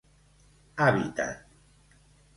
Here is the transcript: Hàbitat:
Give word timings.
Hàbitat: 0.81 1.45